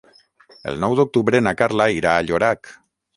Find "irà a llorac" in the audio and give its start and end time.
1.99-2.73